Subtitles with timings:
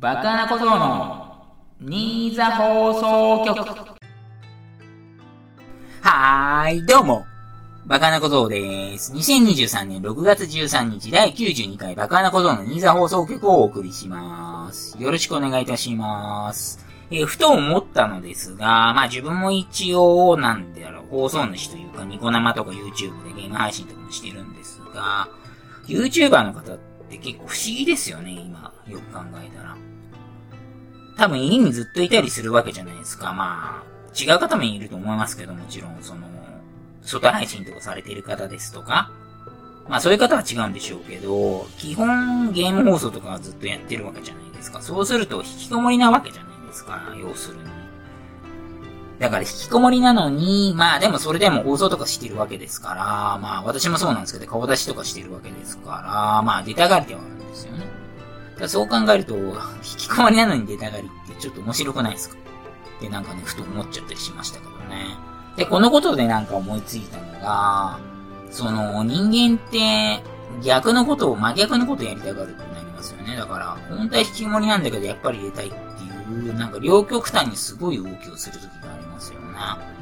[0.00, 1.44] バカな小僧の
[1.78, 3.60] 新座放送局。
[6.00, 7.26] はーい、どうも。
[7.84, 9.12] バカな小僧です。
[9.12, 14.96] 2023年6月13日第92回バカな小僧の新座放送局をお送りします。
[14.98, 16.82] よろしくお願いいたします。
[17.10, 25.28] えー、ふと思ったのですが、まあ自分も一応、なんだろう、放送主というか、ニコ生とか YouTube でゲーム配信とかもしてるんですが、
[25.86, 29.76] YouTuber の方って結構不思議ですよね、今、よく考えたら。
[31.16, 33.32] 多分家にずっといたりするわけじゃないですか。
[33.32, 33.84] まあ、
[34.18, 36.22] 違う方もいると思いますけど、もちろん、その、
[37.02, 39.10] 外配信とかされている方ですとか、
[39.88, 44.80] まあそういう方は違うんでしょうけど、基本ゲーム放送とかはずっとやってるわけじゃないですか。
[44.80, 47.79] そうすると引きこもりなわけじゃないですか、要するに。
[49.20, 53.04] だから引きこもりなのに、まあでもそれでも放送とかしてるわけですから、
[53.38, 57.86] まあ私もそうなんですけど、顔出しとかしてるわけですから、まあ出たがりではあるんですよね。
[58.66, 59.52] そう考えると、引
[59.82, 62.36] きこもりなのに出たがりってちょっと面白くないですか？
[62.98, 65.04] ってなんかね、ふと思っちゃったりしましたけどね。
[65.56, 67.98] で、このことでなんか思いついたのが、
[68.50, 70.22] その人間って
[70.62, 73.36] 逆のことを、真逆のことをやりたがるってなりますよね。
[73.36, 75.72] だから、本当は引きこもりなんだけどやっぱり出たいっ
[76.56, 80.00] なんか両極端にすごい動きをする時がありますよね。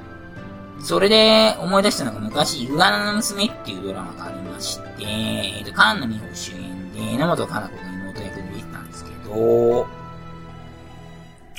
[0.81, 9.87] それで思い出したのが昔、イグアナの娘っていうドラマがありまして、えっ、ー、と、菅野美穂主演で、榎本かな子が妹役で出てたんですけど、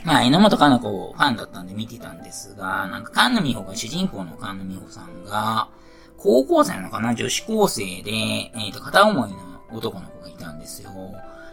[0.06, 5.68] まあ、榎本かな子ファンだったんで見てたんですが、なんか、菅野美穂が主人公の菅野美穂さんが、
[6.18, 9.38] 高校生なのかな女子高生で、えっ、ー、と、片思いの
[9.74, 10.92] 男の子がいたんですよ。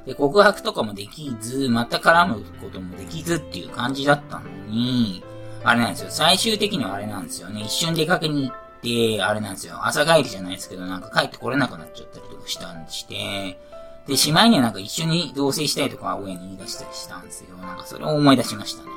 [0.07, 5.23] で、告白とかもできず、また絡むこともできずっていう感じだったのに、
[5.65, 6.11] あれなんですよ。
[6.11, 7.63] 最終的にはあれなんですよね。
[7.63, 9.85] 一瞬出かけに行って、あれなんですよ。
[9.85, 13.59] 朝帰りじゃないですけど、なんか帰ってこれなくなっちゃったりとかしたんでして、
[14.07, 17.57] で、しまいにはなんか一緒に同棲したいとか親に言い出したりしたんですよ。
[17.57, 18.91] なんかそれを思い出しましたね。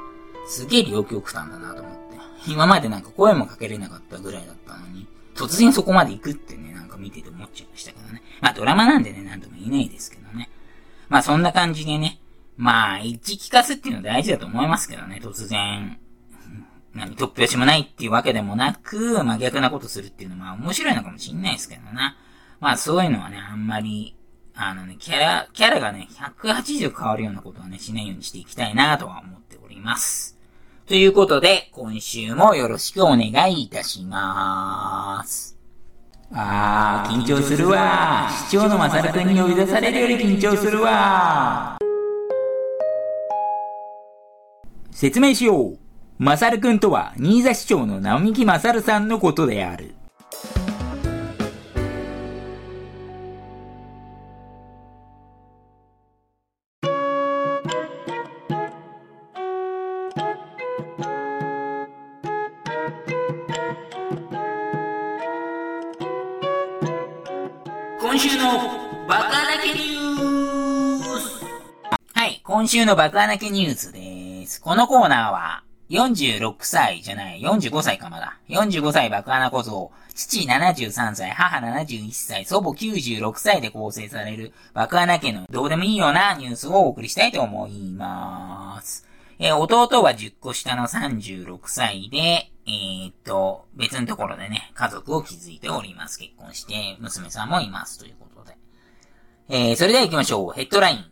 [0.48, 2.00] すげえ両極端だなと思って。
[2.48, 8.22] 今までなんか声もかけれなかったぐらいだったのに、突然そこまで行くってね、なんか見てて思っちゃいましたけどね。
[8.42, 10.19] まあドラマなんでね、なんとも言えないですけど。
[11.10, 12.22] まあそんな感じでね、
[12.56, 16.00] まあ一致聞かすっていうのは大事だと思いますけどね、突然。
[16.94, 22.18] 何、突拍子もないっていうわけでもなく、真逆なことするっていうのは面白いのかもしんないですけどな。
[22.60, 24.16] まあそういうのはね、あんまり
[24.62, 30.38] あのね、キャラ、キャラがね、180変わるようなことはね、しないようにしていきたいなとは思っております。
[30.86, 35.59] ということで、今週もよろしくお願いいたしまーす。
[36.32, 41.80] あー、緊張するわ市長のまさるくんに呼び出されるより緊張するわ
[44.92, 45.80] 説明しよう。
[46.20, 49.96] まさるくんとは、新座市長の直木まさるさんのことである。
[68.10, 68.44] 今週の
[69.08, 71.46] バカだけニュース
[72.16, 74.60] はい、今週のバカだけニュースです。
[74.60, 78.40] このコーナーは、46歳じゃない、45歳かまだ。
[78.50, 89.06] 45歳爆穴小僧、父73歳、母71歳、祖母96歳で構成される爆穴家のどうでもいいようなニュースをお送りしたいと思います。
[89.38, 96.20] え、弟は10個下の36歳で、えー、っと、別のところでね、家族を築いております。
[96.20, 97.98] 結婚して、娘さんもいます。
[97.98, 98.58] ということで。
[99.50, 100.52] えー、それでは行きましょう。
[100.52, 101.06] ヘッドライン。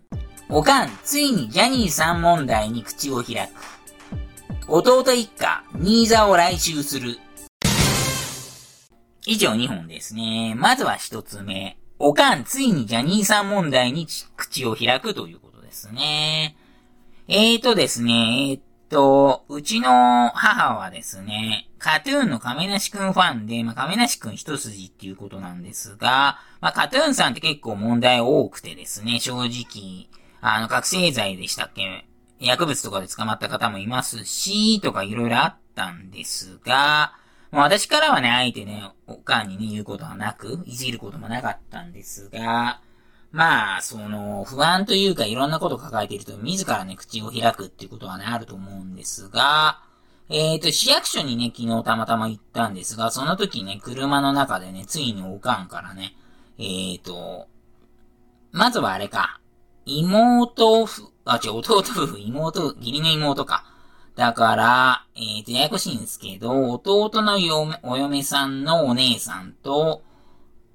[0.49, 4.71] おかん、ついにジャニーさん問題に口を開く。
[4.71, 7.17] 弟一家、新座を来襲する。
[9.25, 10.53] 以上2本ですね。
[10.55, 11.79] まずは1つ目。
[11.97, 16.55] おかん、ついにジャニーさん問題に口を開くということですね。
[17.27, 18.59] えーとですね、えー、
[18.89, 30.07] と、うちの母はですね、カトゥーンの亀梨くんファンで、まあ、亀梨くん一筋っていうことなんですが、まあ、カトゥーンさんって結構問題多くてですね、正直、
[30.41, 32.05] あの、覚醒剤でしたっけ
[32.39, 37.13] 薬物とかで捕まった方もいますし、とかいろいろあったんですが、
[37.51, 42.81] まあ、私からはね、あえてね、おかんにね、言うことはなく、いじることもなかったんですが、
[43.31, 49.81] まあ、その、不安というかいろんなことを抱えていると、自らね、口を開くっていうことはね、あると思うんですが、
[50.29, 56.15] えっ、ー、と、市役所にね、昨日たまたま行ったんですが、その時ね、車の中でね、ついにおかんからね、
[56.57, 57.47] えっ、ー、と、
[58.51, 59.39] まずはあれか、
[59.85, 63.65] 妹夫、あ、違う、弟夫婦、妹、義理の妹か。
[64.15, 67.37] だから、えっ、ー、と、ややこしいんですけど、弟の、
[67.83, 70.01] お嫁さんのお姉さんと、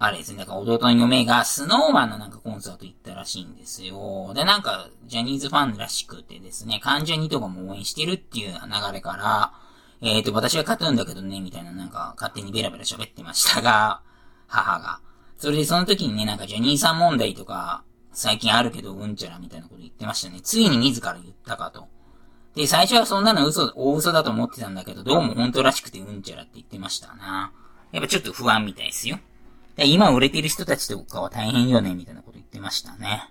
[0.05, 4.33] あれですね、だから弟の嫁がスノーマンのなんかコンサート行ったらしいんですよ。
[4.35, 9.53] で、なんか、ジャニーズファンらしくてですね、関ジャニとかも応援してるっていう流れから、
[10.01, 14.03] えっ、ー、と、私は勝つんだけどね、みたいななんか、勝手にベラベラ喋ってましたが、
[14.49, 14.99] 母が。
[15.39, 20.41] それでその時にね、なんかジャニーさん問題とか、最近あるけどうんちゃらみたいなこと言ってましたね。
[20.41, 21.87] ついに自ら言ったかと。
[22.57, 27.53] で、最初はそんなの嘘、大嘘だと思ってたんだけど、どうも本当らしくてうんちゃらって言ってましたな。
[27.93, 29.21] やっぱちょっと不安みたいですよ。
[29.77, 33.31] で今売れてる人たちとかは大変よね、みたいなこと言ってましたね。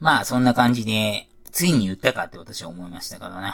[0.00, 3.52] まあ、そんな感じで、ついに言ったかって私は思いましたからね。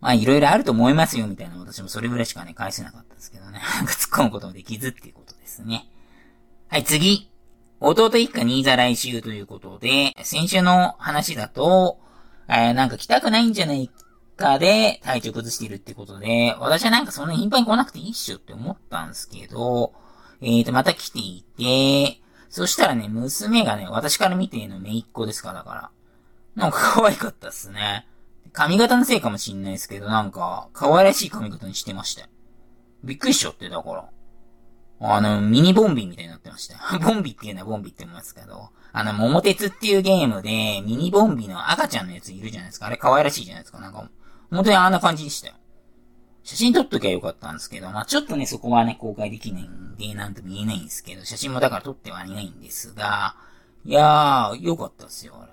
[0.00, 3.60] まあ、いろいろあると思いますよ、みたいな私もそれぐらいしかね、返せなかったですけどね。
[3.76, 5.88] なんか突っ込むこともできずっていうことですね。
[6.68, 7.30] はい、次。
[7.78, 11.98] 弟一家新座来週ということで、先週の話だと、
[12.48, 13.90] えー、なんか来たくないんじゃない
[14.36, 19.92] かで体調崩しているってことで、私はなんかそんな頻繁に来なくていいっしょって思ったんですけど、
[20.40, 25.90] えーと、また来ていて、そしたらね、娘がね、私から見ての姪っ子ですか、だから。
[26.54, 28.06] なんか可愛かったっすね。
[28.52, 32.28] 髪型のせいかもしんないですけど、なんか、可愛らしい髪型にしてました。
[33.04, 34.08] びっくりしちゃって、だから。
[34.98, 36.78] あの、ミニボンビみたいになってました。
[36.98, 42.86] ボンビっていうのはボンビって言いますけど、あの、桃鉄っていうゲームで、ミニボンビの赤ちゃんのやついるじゃないですか。
[42.86, 43.78] あれ可愛らしいじゃないですか。
[43.78, 44.08] なんか、
[44.50, 45.54] 本当にあんな感じでしたよ。
[46.46, 53.34] 写真撮っときゃよかったんですけど、まあちょっとね、そこはね、公開できないんで、なんとも言えないんですけど、写真もだから撮ってはいないんですが、
[53.84, 55.52] いやー、よかったっすよ、あれ。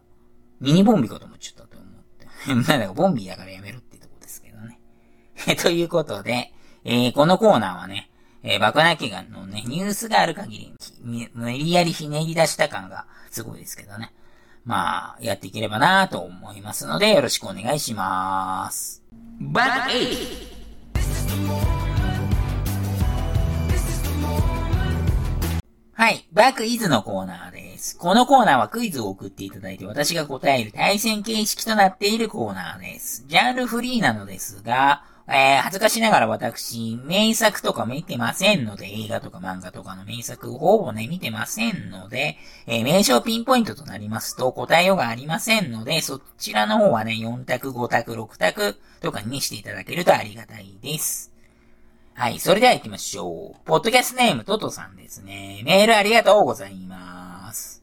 [0.61, 2.27] ミニボンビかと思っちゃったと思って。
[2.69, 4.77] まあだかボンビだからやめろってとこですけどね。
[5.63, 6.53] ということで、
[6.83, 8.11] えー、このコーナーはね、
[8.43, 14.13] えー、爆弾家がのね、ニュースがある限り、無理やりひねり出した感がすごいですけどね。
[14.63, 19.01] まあ、やっていければなと思いますので、よろしくお願いします。
[19.39, 20.52] バック8
[25.95, 26.27] はい。
[26.33, 27.97] バックイズのコーナーです。
[27.97, 33.23] このコーナーはクイズを送っていただいて私が答える対戦形式となっているコーナーです。
[33.27, 42.37] ジャンルフリーなのですが、えー、恥ずかしながら私、名作とか見てませんので、映画とか漫画とかの名作をほぼね、見てませんので、
[42.67, 51.31] えー、名称ピンポイントとなりますと答えようがありませんので、そちらの方はね、4択、5択、6択とかにしていただけるとありがたいです。
[52.15, 53.65] はい、それでは行きましょう。
[53.65, 55.61] ポッドキャストネームトトさんですね。
[55.65, 57.81] メールありがとうございます。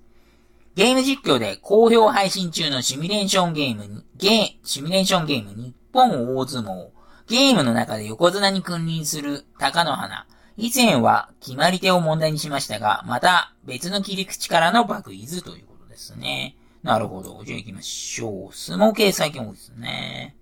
[0.75, 7.00] ゲーム実況で好評配信中のシミュレーションゲームに、ゲー、シミュレーションゲーム日本大相撲。
[7.31, 10.27] ゲームの中で横綱に君臨する鷹の花。
[10.57, 16.57] 以前は決まり手を問題にしましたが、また別の切り口からのバグイズということですね。
[16.83, 17.41] なるほど。
[17.45, 18.53] じゃあ行きましょう。
[18.53, 20.35] 相撲系最近多いですね。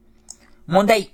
[0.67, 1.13] 問題。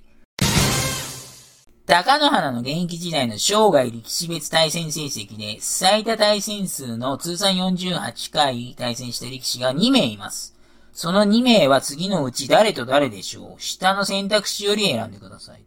[1.87, 10.53] 高野花の現役時代の生涯歴史別対戦成績で最多対戦数の通算48回対戦した力士が2名います。
[10.94, 13.61] その2名は次のうち誰と誰でしょう？
[13.61, 15.64] 下の選択肢より選んでください。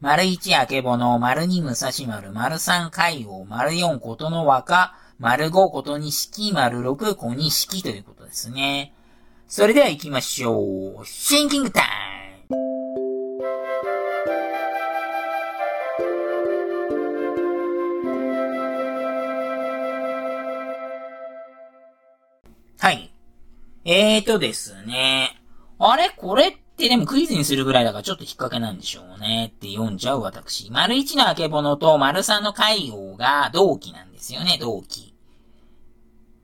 [0.00, 8.92] 丸1あけぼの、丸2武蔵丸、丸3海王、丸4ことの若、丸5ことにしき、丸6小錦ということですね。
[9.46, 11.06] それでは行きましょう。
[11.06, 12.03] シンキングタイム
[23.84, 25.40] えーとですね。
[25.78, 26.10] あれ？
[26.16, 30.70] これってでもクイズにするぐらいだからちょっと引っ掛けなんでしょうねって読んじゃう私。
[30.70, 35.14] 丸一のあけぼのと丸三の海王が同期なんですよね、同期。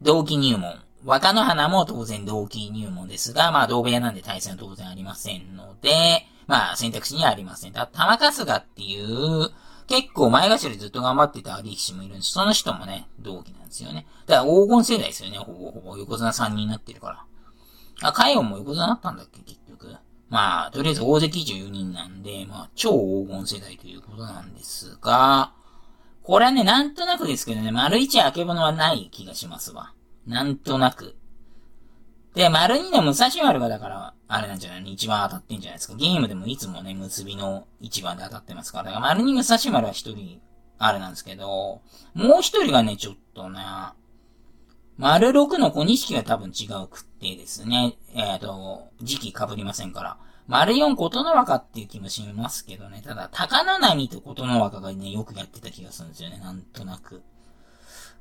[0.03, 0.75] 同期入門。
[1.05, 7.73] 若の花も当然同期入門ですが、まあ同部屋なんで対戦は当然ありませんので、まあ選択肢にはありません。
[7.73, 9.49] だ玉春日っていう、
[9.87, 12.33] 結構前頭でずっと頑張ってた力士もいるんです。
[12.33, 14.07] その人もね、同期なんですよね。
[14.27, 15.97] だから黄金世代ですよね、ほぼほぼ。
[15.97, 17.25] 横綱3人になってるから。
[18.03, 19.97] あ、海王も横綱だったんだっけ、結局。
[20.29, 25.53] まあ、とりあえず大関14人なんで、まあ、超黄金世代ということなんですが、
[26.23, 29.93] これはね、なんとなくですけどね、丸一あけぼのはない気がしますわ。
[30.27, 31.17] なんとなく。
[32.35, 34.83] で、丸二の武蔵丸がだから、あれなんじゃない？
[34.83, 35.97] の一番当たってんじゃないですか。
[35.97, 38.85] ゲームでもいつもね、結びの一番で当たってますから。
[38.85, 40.41] だから丸二武蔵丸は一人、
[40.79, 41.83] あれなんですけど、
[42.15, 43.61] もう一人がね、ちょっとね、
[45.01, 47.97] 丸6の小錦は多分違うくってですね。
[48.15, 50.19] えっ、ー、と、時期被りませんから。
[50.47, 53.01] 丸4琴の若っていう気もしますけどね。
[53.03, 56.39] ただ、高野波と琴の若がね、よくやってた気がするんですよね。
[56.39, 57.23] なんとなく。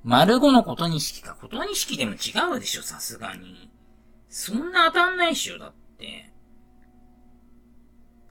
[0.05, 1.35] 丸5の琴錦か。
[1.35, 3.69] 琴錦でも違うでしょ、さすがに。
[4.29, 6.31] そんな当たんないっしょ、だって。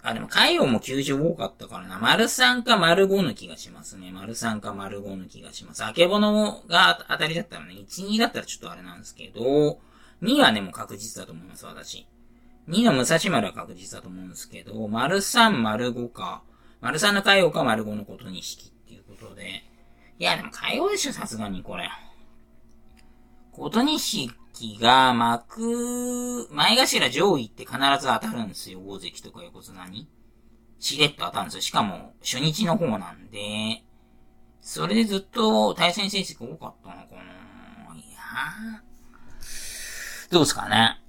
[0.03, 1.99] あ、でも海王も90多かったからな。
[1.99, 4.11] 丸3か丸5の気がしますね。
[4.13, 5.85] 丸3か丸5の気がします。
[5.85, 9.81] あけぼのが当たりだったらね、1、2だったらちょっとあれなんですけど、
[10.23, 12.07] 2はね、もう確実だと思います、私。
[12.69, 16.43] 2の武蔵丸は確実だと思うんですけど、丸3、丸5か、
[16.81, 19.65] 丸3の海王か丸5のことに式っていうことで。
[20.19, 21.91] いや、でも海王でしょ、さすがにこれ。
[23.53, 28.81] ことに式関が幕、前頭上位って必ず当たるんですよ。
[28.85, 30.09] 大関とか横綱に。
[30.81, 31.61] しれっと当たるんですよ。
[31.63, 33.85] しかも、初日の方なんで、
[34.61, 37.23] それでずっと対戦成績多かったのかな
[37.95, 38.83] いや
[40.31, 41.01] どうすかね。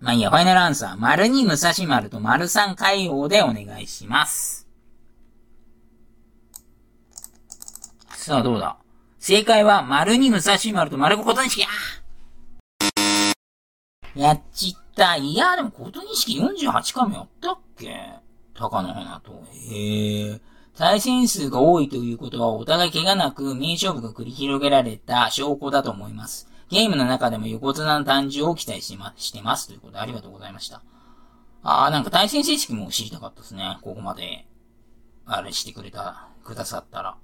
[0.00, 0.96] まあいいや、ファイナルアンサー。
[0.96, 4.68] 丸2武蔵丸と丸3海王でお願いします。
[8.10, 8.76] さあ、どうだ
[9.18, 11.68] 正解は、丸2武蔵丸と丸5ことにしき、あ
[14.16, 15.16] やっちった。
[15.16, 17.94] いや、でも、ことにしき48回もやったっけ？
[18.54, 19.44] 高野花と。
[19.70, 20.40] へえ。
[20.76, 26.48] 対戦数が多いということは、お互い怪我なく名勝負が繰り広げられた証拠だと思います。
[26.68, 29.68] ゲームの中でも横綱の誕生を期待しま、してます。
[29.68, 30.82] ということで、ありがとうございました。
[31.62, 33.78] あー、なんか対戦成績も知りたかったですね。
[33.82, 34.46] ここまで、
[35.26, 37.16] あれしてくれた、くださったら。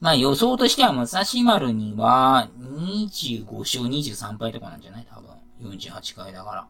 [0.00, 5.06] まあ予想としては、武蔵丸には、25勝23敗とかなんじゃない？
[5.12, 5.28] 多分。
[5.60, 6.68] 48回だから。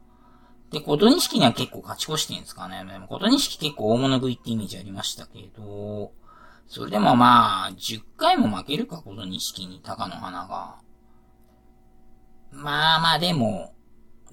[0.71, 2.85] で、琴錦には結構勝ち越してんですかね。
[2.85, 6.12] でも、琴錦結構大物食いってイメージありましたけど、
[6.66, 10.76] それでもまあ、10回も負けるか、琴錦に、高野花が。
[12.50, 13.75] まあまあ、でも、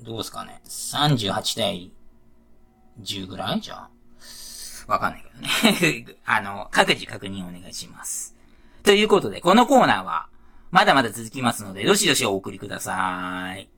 [0.01, 0.61] どうすかね。
[0.65, 1.93] 38対
[3.01, 3.61] 10ぐらい？
[3.61, 3.89] じゃあ。
[4.87, 5.23] わかんない
[5.71, 6.17] けどね。
[6.25, 8.35] あの、各自確認お願いします。
[8.83, 10.27] ということで、このコーナーは、
[10.71, 13.69] まだまだ続きますので、どしどしお送りください。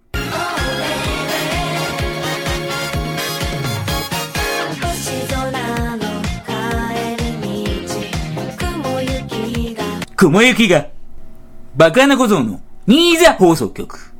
[10.17, 10.87] 雲行きが、
[11.75, 14.16] 爆穴小僧の新座放送局。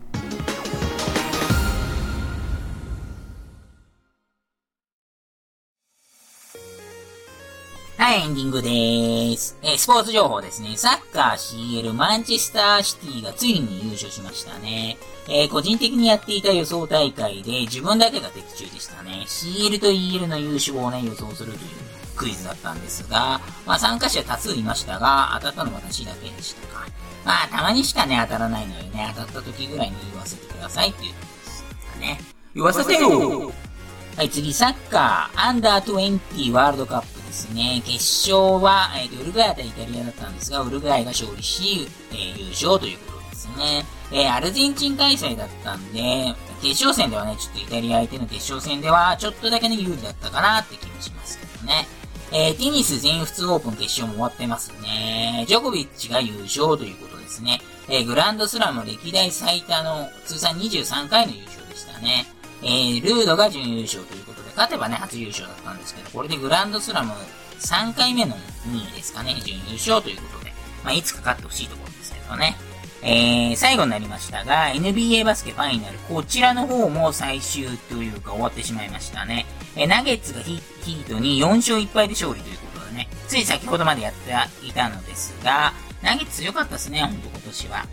[7.98, 9.58] はい、エンディングでーす。
[9.64, 10.78] えー、スポーツ情報ですね。
[10.78, 14.98] サッカー CL マンチェスターシティがついに優勝しましたね。
[15.28, 19.24] えー、個人的にやっていた予想大会で自分だけが的中でしたね。
[19.26, 21.70] CL と EL の優勝をね、予想するという
[22.16, 26.86] クイズだったんですが、まあ参加者多数いましたが、当たったの私だけでしたか。
[27.26, 32.22] まあ、たまにしかね、当たらないのでね、当たった時ぐらいに言わせてくださいっていうことですかね。
[32.54, 33.52] 言わせてよ
[34.18, 37.84] はい、次、サッカー、アンダー20ワールドカップですね。
[37.86, 37.98] 決
[38.28, 43.86] 勝は、えー、とウルグアイ対イタリアだったんですが、ウルグアイが勝利し、えー、優勝ということですね。
[44.12, 46.34] えー、アルゼンチン開催だったんで、
[46.64, 51.88] 決勝戦ではね、ちょっとイタリア相手の決勝戦では、ちょっとだけね、有利だったかなって気もしますけどね。
[52.32, 55.46] えー、テニス全仏オープン決勝も終わってますね。
[55.48, 57.62] ジョコビッチが優勝ということですね。
[57.88, 62.26] えー、グランドスラム歴代最多の通算23回の優勝でしたね。
[62.64, 67.14] えー、ルードが準優勝ということで、勝てばね、初優勝だったんですけど、これでグランドスラム
[67.60, 68.36] 3回目の
[68.68, 70.52] 2位ですかね、準優勝ということで、
[70.84, 72.56] まあ、いつか勝ってほしいところですけどね。
[73.04, 79.46] えー、最後になりましたが、NBA バスケファイナル、こちらの方も最終というか終わってしまいましたね。
[79.76, 87.86] えー、ナゲッツがヒートに4勝1敗で勝利ということでね、つい先ほどまでやっていたのですが、ナゲッツ良かったですね、ほんと今年は。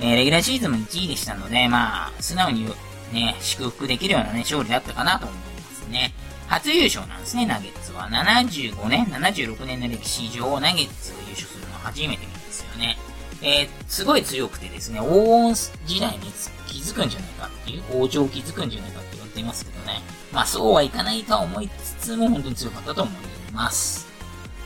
[0.00, 2.66] えー、レギュラーシーズンも1位でしたので、まあ、素直に
[3.12, 6.14] ね、祝福できるようなね、勝利だったかなと思いますね。
[6.48, 8.08] 初優勝なんですね、ナゲッツは。
[8.10, 12.98] 75年、76年の歴史上、ナゲッツが優勝するのは初めてなんですよね。
[13.42, 15.54] えー、すごい強くてですね、黄金
[15.86, 16.20] 時代に
[16.66, 20.02] 気づくんじゃないかっていう、王朝気づくんじゃないかって言われていますけどね。
[20.32, 24.06] まあそうはいかないとは思いつつも本当に強かったと思います。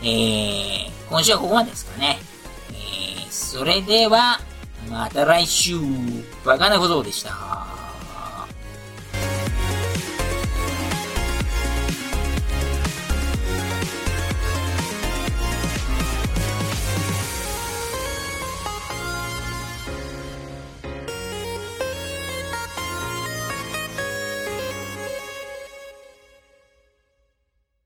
[0.03, 2.19] えー、今週はここまでですかね。
[2.71, 4.41] えー、それでは、
[4.91, 5.77] また来週、
[6.45, 7.56] バカなことでした。